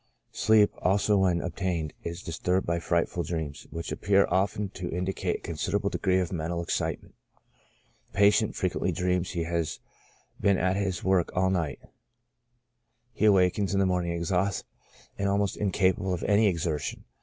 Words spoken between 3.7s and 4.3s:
appear